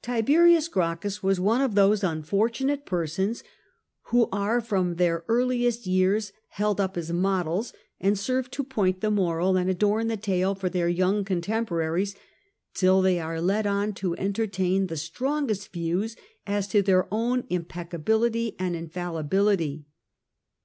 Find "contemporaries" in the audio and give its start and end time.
11.24-12.14